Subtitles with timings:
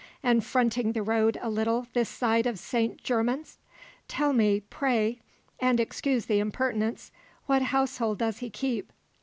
[0.23, 3.03] And fronting the road a little this side of St.
[3.03, 3.59] Germans?
[4.07, 5.19] Tell me, pray
[5.59, 7.11] and excuse the impertinence
[7.45, 8.91] what household does he keep?"